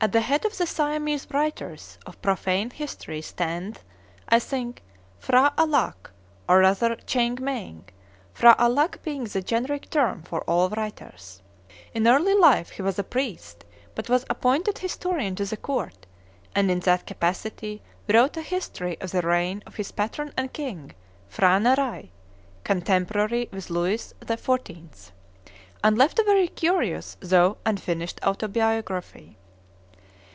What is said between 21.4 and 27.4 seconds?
Narai, (contemporary with Louis XIV.) and left a very curious